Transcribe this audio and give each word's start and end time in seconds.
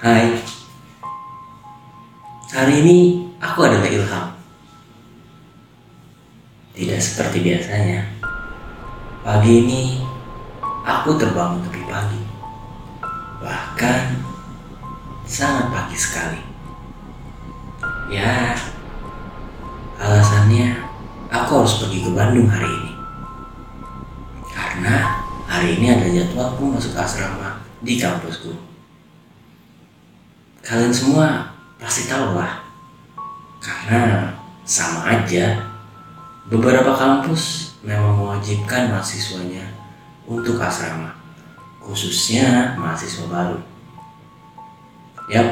Hai. 0.00 0.32
Hari 2.48 2.74
ini 2.80 3.28
aku 3.36 3.68
adalah 3.68 3.84
Ilham. 3.84 4.32
Tidak 6.72 6.96
seperti 6.96 7.44
biasanya. 7.44 8.08
Pagi 9.20 9.60
ini 9.60 10.00
aku 10.88 11.20
terbangun 11.20 11.60
lebih 11.68 11.84
pagi. 11.84 12.16
Bahkan 13.44 14.24
sangat 15.28 15.68
pagi 15.68 15.96
sekali. 16.00 16.40
Ya 18.08 18.56
Alasannya 20.00 20.80
aku 21.28 21.60
harus 21.60 21.76
pergi 21.76 22.08
ke 22.08 22.10
Bandung 22.16 22.48
hari 22.48 22.72
ini. 22.72 22.92
Karena 24.48 25.20
hari 25.44 25.76
ini 25.76 25.92
ada 25.92 26.08
jadwalku 26.08 26.72
masuk 26.72 26.96
asrama 26.96 27.60
di 27.84 28.00
kampusku 28.00 28.69
Kalian 30.60 30.92
semua 30.92 31.48
pasti 31.80 32.04
tahu 32.04 32.36
lah. 32.36 32.60
Karena 33.60 34.28
sama 34.64 35.08
aja. 35.08 35.56
Beberapa 36.52 36.92
kampus 36.92 37.74
memang 37.80 38.18
mewajibkan 38.18 38.90
mahasiswanya 38.90 39.62
untuk 40.26 40.58
asrama 40.58 41.14
Khususnya 41.78 42.74
mahasiswa 42.74 43.24
baru. 43.30 43.58
Yap. 45.30 45.48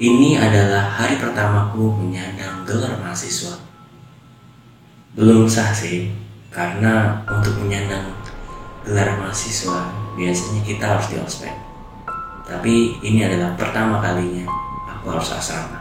Ini 0.00 0.36
adalah 0.36 0.84
hari 0.84 1.16
pertamaku 1.16 1.92
menyandang 1.96 2.64
gelar 2.64 2.96
mahasiswa. 3.00 3.56
Belum 5.12 5.50
sah 5.50 5.74
sih 5.74 6.14
Karena 6.54 7.20
untuk 7.26 7.58
menyandang 7.58 8.14
gelar 8.86 9.18
mahasiswa 9.18 9.90
Biasanya 10.14 10.62
kita 10.62 10.84
harus 10.86 11.10
di 11.10 11.18
ospek 11.18 11.69
tapi 12.44 12.98
ini 13.04 13.22
adalah 13.22 13.54
pertama 13.54 14.02
kalinya 14.02 14.44
aku 14.88 15.16
harus 15.16 15.32
asrama. 15.32 15.80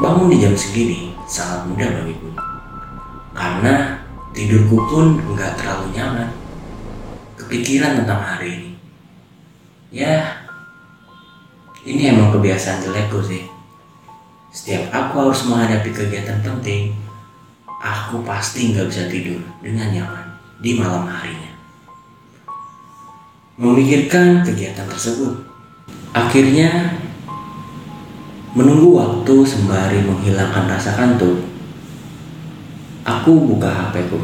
Bangun 0.00 0.32
di 0.32 0.40
jam 0.40 0.54
segini 0.56 1.12
sangat 1.28 1.68
mudah 1.68 1.88
bagiku. 2.00 2.30
Karena 3.36 4.00
tidurku 4.32 4.76
pun 4.88 5.20
nggak 5.36 5.60
terlalu 5.60 5.92
nyaman. 5.94 6.30
Kepikiran 7.36 8.02
tentang 8.02 8.20
hari 8.20 8.48
ini. 8.56 8.70
Ya, 9.90 10.46
ini 11.82 12.14
emang 12.14 12.30
kebiasaan 12.32 12.82
jelekku 12.82 13.20
sih. 13.22 13.44
Setiap 14.50 14.90
aku 14.90 15.30
harus 15.30 15.46
menghadapi 15.46 15.90
kegiatan 15.94 16.42
penting, 16.42 16.94
aku 17.78 18.22
pasti 18.26 18.74
nggak 18.74 18.90
bisa 18.90 19.06
tidur 19.06 19.38
dengan 19.62 19.90
nyaman 19.94 20.26
di 20.58 20.74
malam 20.76 21.06
harinya 21.06 21.49
memikirkan 23.60 24.40
kegiatan 24.40 24.88
tersebut. 24.88 25.36
Akhirnya, 26.16 26.96
menunggu 28.56 28.96
waktu 28.96 29.44
sembari 29.44 30.00
menghilangkan 30.00 30.64
rasa 30.64 30.96
kantuk, 30.96 31.44
aku 33.04 33.30
buka 33.52 33.68
HP 33.68 34.08
ku. 34.08 34.18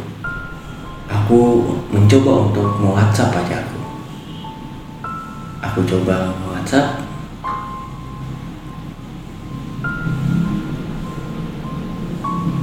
Aku 1.06 1.69
mencoba 1.93 2.48
untuk 2.48 2.67
me-WhatsApp 2.81 3.31
pacarku. 3.31 3.78
Aku 5.61 5.84
coba 5.84 6.33
me-WhatsApp. 6.41 7.05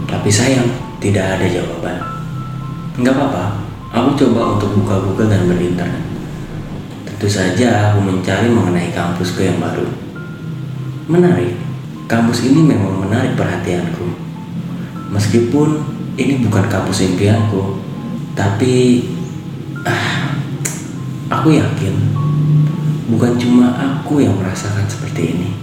Tapi 0.09 0.29
sayang, 0.33 0.67
tidak 0.97 1.37
ada 1.37 1.45
jawaban. 1.45 2.01
Enggak 2.97 3.13
apa-apa, 3.13 3.61
aku 3.93 4.09
coba 4.25 4.57
untuk 4.57 4.73
buka 4.81 4.95
Google 5.05 5.29
dan 5.29 5.45
berinternet. 5.47 6.12
Tentu 7.23 7.39
saja 7.39 7.87
aku 7.87 8.03
mencari 8.03 8.51
mengenai 8.51 8.91
kampusku 8.91 9.47
yang 9.47 9.55
baru. 9.55 9.87
Menarik, 11.07 11.55
kampus 12.03 12.43
ini 12.51 12.59
memang 12.59 12.99
menarik 12.99 13.39
perhatianku. 13.39 14.11
Meskipun 15.07 15.87
ini 16.19 16.43
bukan 16.43 16.67
kampus 16.67 17.07
impianku, 17.07 17.79
tapi 18.35 19.07
ah, 19.87 20.35
aku 21.31 21.55
yakin 21.55 21.95
bukan 23.07 23.39
cuma 23.39 23.71
aku 23.71 24.19
yang 24.19 24.35
merasakan 24.35 24.83
seperti 24.83 25.31
ini. 25.31 25.55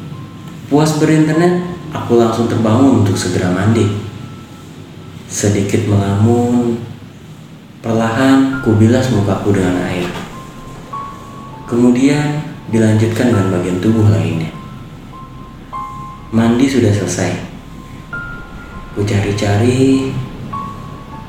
Puas 0.72 0.97
berinternet, 0.97 1.60
aku 1.92 2.16
langsung 2.16 2.48
terbangun 2.48 3.04
untuk 3.04 3.21
segera 3.21 3.53
mandi. 3.53 3.84
Sedikit 5.28 5.84
melamun, 5.84 6.81
perlahan 7.84 8.65
ku 8.65 8.81
bilas 8.81 9.12
mukaku 9.12 9.53
dengan 9.53 9.77
air. 9.84 10.30
Kemudian 11.71 12.43
dilanjutkan 12.75 13.31
dengan 13.31 13.55
bagian 13.55 13.79
tubuh 13.79 14.11
lainnya. 14.11 14.51
Mandi 16.35 16.67
sudah 16.67 16.91
selesai. 16.91 17.31
Ku 18.91 19.07
cari-cari, 19.07 20.11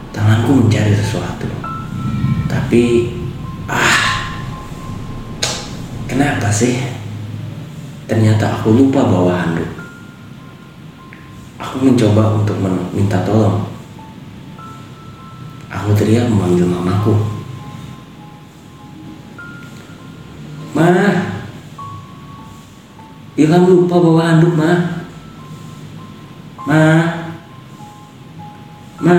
tanganku 0.10 0.66
mencari 0.66 0.98
sesuatu. 0.98 1.46
Tapi, 2.50 3.14
ah, 3.70 4.34
kenapa 6.10 6.50
sih? 6.50 6.90
Ternyata 8.10 8.58
aku 8.58 8.74
lupa 8.74 9.06
bawa 9.06 9.46
handuk. 9.46 9.70
Aku 11.62 11.86
mencoba 11.86 12.42
untuk 12.42 12.58
minta 12.98 13.22
tolong. 13.22 13.70
Aku 15.70 15.94
teriak 15.94 16.26
memanggil 16.26 16.66
mamaku. 16.66 17.41
Ma, 20.82 21.14
Ilham 23.38 23.64
lupa 23.70 24.02
bawa 24.02 24.34
handuk, 24.34 24.58
Ma. 24.58 24.72
Ma, 26.66 26.82
Ma. 28.98 29.18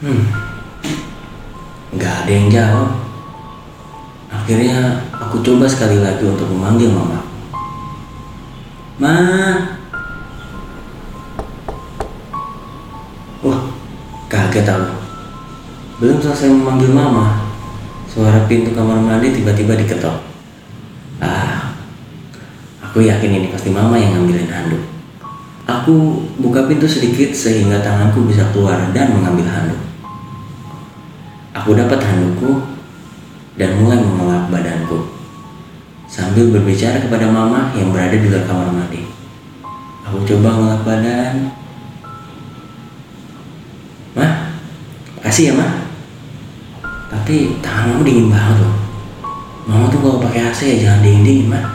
Hmm, 0.00 0.22
nggak 1.92 2.14
ada 2.24 2.32
yang 2.32 2.48
jawab. 2.48 2.88
Akhirnya 4.32 5.04
aku 5.12 5.44
coba 5.44 5.68
sekali 5.68 6.00
lagi 6.00 6.24
untuk 6.24 6.48
memanggil 6.48 6.88
mama. 6.88 7.20
Ma. 8.96 9.16
Wah, 13.44 13.60
kaget 14.32 14.64
aku. 14.64 15.05
Belum 15.96 16.20
selesai 16.20 16.52
memanggil 16.52 16.92
mama, 16.92 17.40
suara 18.04 18.44
pintu 18.44 18.76
kamar 18.76 19.00
mandi 19.00 19.32
tiba-tiba 19.32 19.80
diketok. 19.80 20.28
Ah, 21.24 21.72
aku 22.84 23.00
yakin 23.00 23.32
ini 23.32 23.48
pasti 23.48 23.72
mama 23.72 23.96
yang 23.96 24.12
ngambilin 24.12 24.52
handuk. 24.52 24.84
Aku 25.64 26.20
buka 26.36 26.68
pintu 26.68 26.84
sedikit 26.84 27.32
sehingga 27.32 27.80
tanganku 27.80 28.28
bisa 28.28 28.44
keluar 28.52 28.92
dan 28.92 29.08
mengambil 29.16 29.48
handuk. 29.48 29.80
Aku 31.56 31.72
dapat 31.72 31.96
handukku 32.04 32.60
dan 33.56 33.80
mulai 33.80 33.96
mengelap 33.96 34.52
badanku 34.52 35.08
sambil 36.04 36.52
berbicara 36.52 37.00
kepada 37.00 37.24
mama 37.32 37.72
yang 37.72 37.88
berada 37.88 38.20
di 38.20 38.28
luar 38.28 38.44
kamar 38.44 38.68
mandi. 38.68 39.08
Aku 40.04 40.20
coba 40.28 40.60
mengelap 40.60 40.82
badan. 40.84 41.34
Mah, 44.12 44.32
kasih 45.24 45.50
ya 45.50 45.54
mah. 45.56 45.85
Tapi 47.26 47.58
tangan 47.58 47.90
mama 47.90 48.06
dingin 48.06 48.30
banget 48.30 48.62
loh. 48.62 48.74
Mama 49.66 49.90
tuh 49.90 49.98
kalau 49.98 50.22
pakai 50.22 50.46
AC 50.46 50.62
ya 50.62 50.76
jangan 50.78 51.02
dingin 51.02 51.26
dingin 51.26 51.46
mah. 51.50 51.66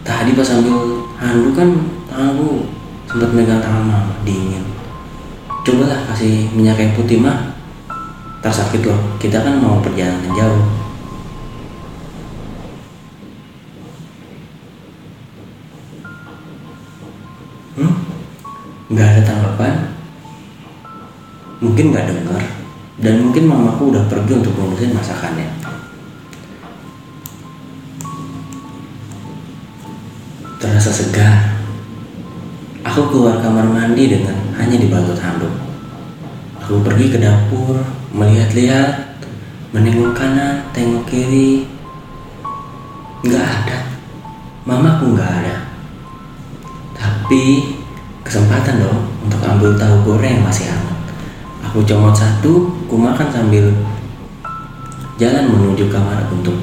Tadi 0.00 0.32
pas 0.32 0.48
ambil 0.48 1.04
handuk 1.20 1.52
kan 1.52 1.68
tanganku 2.08 2.72
sempat 3.04 3.36
megang 3.36 3.60
tangan 3.60 3.84
mama 3.84 4.16
dingin. 4.24 4.64
Cobalah 5.60 6.08
kasih 6.08 6.48
minyak 6.56 6.80
kayu 6.80 6.96
putih 6.96 7.20
mah. 7.20 7.52
Tak 8.40 8.64
sakit 8.64 8.80
loh. 8.80 8.96
Kita 9.20 9.44
kan 9.44 9.60
mau 9.60 9.76
perjalanan 9.84 10.32
jauh. 10.32 10.64
Hmm? 17.76 17.92
Gak 18.96 19.04
ada 19.04 19.20
tanggapan. 19.20 19.92
Mungkin 21.60 21.92
gak 21.92 22.08
dengar. 22.08 22.61
Dan 23.00 23.24
mungkin 23.24 23.48
mamaku 23.48 23.94
udah 23.94 24.04
pergi 24.10 24.32
untuk 24.36 24.52
ngurusin 24.52 24.92
masakannya. 24.92 25.48
Terasa 30.60 30.92
segar. 30.92 31.56
Aku 32.82 33.08
keluar 33.08 33.40
kamar 33.40 33.64
mandi 33.64 34.12
dengan 34.12 34.36
hanya 34.58 34.76
dibalut 34.76 35.16
handuk. 35.16 35.54
Aku 36.60 36.82
pergi 36.84 37.14
ke 37.14 37.18
dapur, 37.18 37.80
melihat-lihat, 38.12 39.18
menengok 39.72 40.12
kanan, 40.12 40.60
tengok 40.76 41.08
kiri. 41.08 41.64
Nggak 43.24 43.46
ada. 43.46 43.78
Mamaku 44.68 45.16
nggak 45.16 45.30
ada. 45.42 45.56
Tapi 46.94 47.74
kesempatan 48.22 48.82
dong 48.82 49.00
untuk 49.24 49.40
ambil 49.42 49.74
tahu 49.78 49.94
goreng 50.06 50.42
masih 50.42 50.70
hangat. 50.70 50.81
Aku 51.62 51.86
comot 51.86 52.12
satu, 52.12 52.74
ku 52.90 52.94
makan 52.98 53.30
sambil 53.30 53.70
jalan 55.16 55.46
menuju 55.46 55.86
kamar 55.86 56.26
untuk 56.34 56.58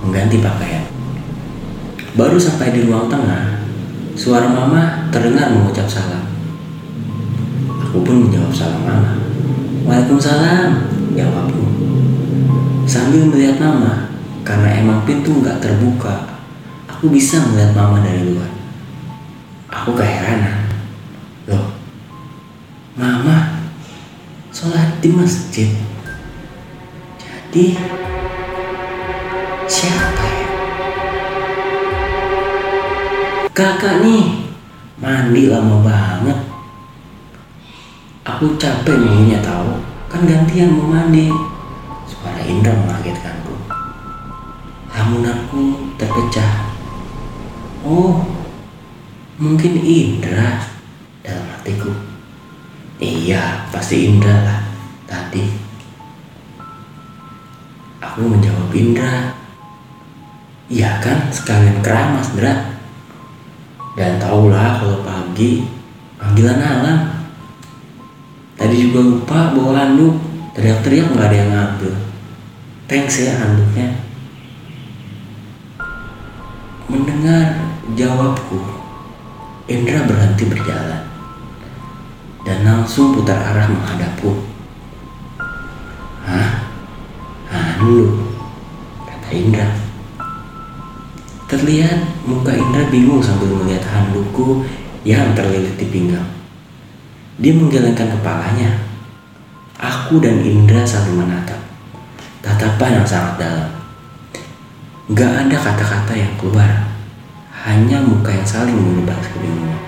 mengganti 0.00 0.40
pakaian. 0.40 0.88
Baru 2.16 2.40
sampai 2.40 2.72
di 2.72 2.88
ruang 2.88 3.12
tengah, 3.12 3.60
suara 4.16 4.48
mama 4.48 5.08
terdengar 5.12 5.52
mengucap 5.52 5.84
salam. 5.84 6.24
Aku 7.84 8.00
pun 8.00 8.28
menjawab 8.28 8.52
salam 8.52 8.82
mama. 8.88 9.12
Waalaikumsalam, 9.84 10.70
jawabku. 11.12 11.64
Sambil 12.88 13.28
melihat 13.28 13.60
mama, 13.60 14.08
karena 14.48 14.80
emang 14.80 15.04
pintu 15.04 15.44
nggak 15.44 15.60
terbuka, 15.60 16.40
aku 16.88 17.12
bisa 17.12 17.40
melihat 17.52 17.76
mama 17.76 18.00
dari 18.00 18.32
luar. 18.32 18.50
Aku 19.68 19.92
keheranan. 19.96 20.68
Loh, 21.48 21.74
mama 22.96 23.51
di 25.02 25.10
masjid. 25.10 25.66
Jadi, 27.50 27.74
siapa 29.66 30.24
ya? 30.24 30.46
Kakak 33.50 34.06
nih, 34.06 34.54
mandi 35.02 35.50
lama 35.50 35.82
banget. 35.82 36.38
Aku 38.22 38.54
capek 38.54 38.94
nunggunya 38.94 39.42
tahu, 39.42 39.82
kan 40.06 40.22
gantian 40.22 40.78
mau 40.78 40.86
mandi. 40.86 41.34
Suara 42.06 42.38
Indra 42.46 42.70
mengagetkanku. 42.70 43.58
Lamunanku 44.94 45.92
terpecah. 45.98 46.70
Oh, 47.82 48.22
mungkin 49.42 49.82
Indra 49.82 50.62
dalam 51.26 51.50
hatiku. 51.58 51.90
Iya, 53.02 53.66
pasti 53.74 54.06
Indra 54.06 54.38
lah. 54.46 54.61
Tadi 55.12 55.44
aku 58.00 58.20
menjawab 58.24 58.72
Indra. 58.72 59.36
Iya 60.72 61.04
kan, 61.04 61.28
sekalian 61.28 61.84
keramas, 61.84 62.32
Dra. 62.32 62.80
Dan 63.92 64.16
tahulah 64.16 64.80
kalau 64.80 65.04
pagi 65.04 65.68
panggilan 66.16 66.64
alam. 66.64 67.28
Tadi 68.56 68.88
juga 68.88 69.04
lupa 69.04 69.52
bawa 69.52 69.84
handuk. 69.84 70.16
Teriak-teriak 70.56 71.12
nggak 71.12 71.28
ada 71.28 71.36
yang 71.36 71.50
ngambil. 71.52 71.92
Thanks 72.88 73.20
ya 73.20 73.36
handuknya. 73.36 74.00
Mendengar 76.88 77.72
jawabku, 77.96 78.60
Indra 79.68 80.08
berhenti 80.08 80.44
berjalan 80.48 81.04
dan 82.44 82.58
langsung 82.68 83.16
putar 83.16 83.40
arah 83.40 83.68
menghadapku. 83.68 84.51
Hah? 86.22 86.48
Handuk? 87.50 88.08
Kata 89.06 89.28
Indra. 89.34 89.68
Terlihat 91.50 92.24
muka 92.24 92.54
Indra 92.54 92.88
bingung 92.88 93.20
sambil 93.20 93.52
melihat 93.52 93.84
handukku 93.92 94.64
yang 95.02 95.34
terlilit 95.36 95.74
di 95.76 95.86
pinggang. 95.90 96.26
Dia 97.42 97.52
menggelengkan 97.52 98.08
kepalanya. 98.18 98.70
Aku 99.82 100.22
dan 100.22 100.40
Indra 100.46 100.86
saling 100.86 101.18
menatap. 101.18 101.58
Tatapan 102.42 103.02
yang 103.02 103.06
sangat 103.06 103.34
dalam. 103.42 103.70
Gak 105.12 105.46
ada 105.46 105.56
kata-kata 105.58 106.14
yang 106.14 106.32
keluar. 106.38 106.70
Hanya 107.66 108.02
muka 108.02 108.30
yang 108.30 108.46
saling 108.46 108.74
menebas 108.74 109.22
kebingungan. 109.30 109.82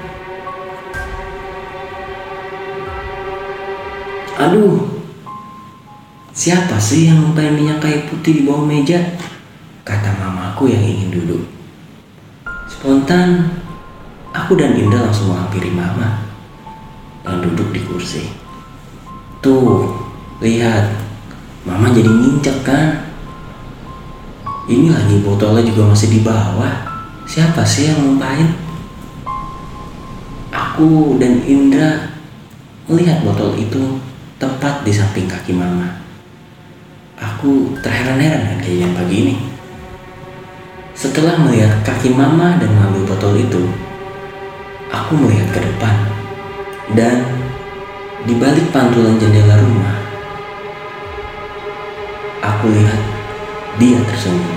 Aduh, 4.34 4.93
siapa 6.34 6.76
sih 6.82 7.06
yang 7.06 7.22
numpain 7.22 7.54
minyak 7.54 7.78
kayu 7.78 8.02
putih 8.10 8.42
di 8.42 8.42
bawah 8.42 8.66
meja? 8.66 8.98
Kata 9.86 10.10
mamaku 10.18 10.66
yang 10.66 10.82
ingin 10.82 11.14
duduk. 11.14 11.46
Spontan, 12.66 13.54
aku 14.34 14.58
dan 14.58 14.74
Indra 14.74 15.06
langsung 15.06 15.30
menghampiri 15.30 15.70
mama 15.70 16.26
yang 17.22 17.38
duduk 17.38 17.70
di 17.70 17.80
kursi. 17.86 18.28
Tuh, 19.38 19.94
lihat, 20.42 20.90
mama 21.62 21.94
jadi 21.94 22.10
nginjek 22.10 22.66
kan? 22.66 23.08
Ini 24.64 24.90
lagi 24.90 25.22
botolnya 25.22 25.62
juga 25.62 25.92
masih 25.92 26.08
di 26.10 26.20
bawah. 26.24 26.72
Siapa 27.28 27.62
sih 27.64 27.92
yang 27.92 28.00
numpain? 28.00 28.48
Aku 30.50 31.16
dan 31.20 31.44
Indra 31.44 32.16
melihat 32.88 33.20
botol 33.24 33.54
itu 33.56 34.00
tepat 34.40 34.84
di 34.84 34.92
samping 34.92 35.28
kaki 35.28 35.52
mama. 35.52 36.03
Aku 37.24 37.72
terheran-heran 37.80 38.60
kejadian 38.60 38.92
pagi 38.92 39.16
ini. 39.24 39.36
Setelah 40.92 41.40
melihat 41.40 41.72
kaki 41.80 42.12
mama 42.12 42.60
dan 42.60 42.68
mengambil 42.68 43.16
botol 43.16 43.32
itu, 43.40 43.64
aku 44.92 45.16
melihat 45.16 45.56
ke 45.56 45.60
depan 45.64 45.94
dan 46.92 47.24
di 48.28 48.36
balik 48.36 48.68
pantulan 48.70 49.16
jendela 49.16 49.56
rumah, 49.56 49.96
aku 52.44 52.68
lihat 52.70 53.00
dia 53.80 53.98
tersenyum. 54.04 54.53